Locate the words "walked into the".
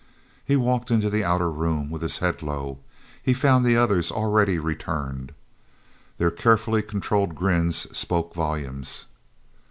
0.55-1.23